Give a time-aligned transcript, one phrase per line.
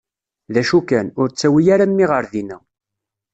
[0.53, 2.57] D acu kan, ur ttawi ara mmi ɣer dinna.